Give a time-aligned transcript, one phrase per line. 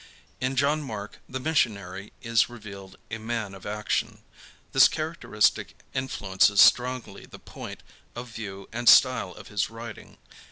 [0.39, 4.23] In John Mark the missionary is revealed a man of action.
[4.71, 7.83] This characteristic influences strongly the point
[8.15, 10.17] of view and style of his writing.